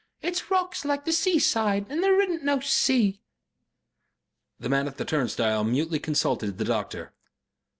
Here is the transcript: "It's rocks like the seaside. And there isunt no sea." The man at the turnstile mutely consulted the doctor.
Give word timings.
"It's 0.23 0.49
rocks 0.49 0.83
like 0.83 1.05
the 1.05 1.11
seaside. 1.11 1.85
And 1.87 2.01
there 2.01 2.19
isunt 2.19 2.41
no 2.41 2.59
sea." 2.59 3.21
The 4.59 4.67
man 4.67 4.87
at 4.87 4.97
the 4.97 5.05
turnstile 5.05 5.63
mutely 5.63 5.99
consulted 5.99 6.57
the 6.57 6.65
doctor. 6.65 7.13